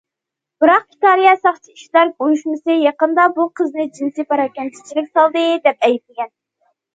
بىراق، 0.63 0.85
ئىتالىيە 0.93 1.33
ساقچى 1.41 1.73
ئىشچىلار 1.75 2.09
ئۇيۇشمىسى 2.25 2.77
يېقىندا 2.85 3.27
بۇ 3.37 3.45
قىزنى 3.61 3.85
جىنسىي 3.99 4.27
پاراكەندىچىلىك 4.33 5.13
سالدى، 5.19 5.45
دەپ 5.69 5.87
ئەيىبلىگەن. 5.91 6.35